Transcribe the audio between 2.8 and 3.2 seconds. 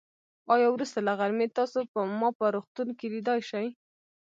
کې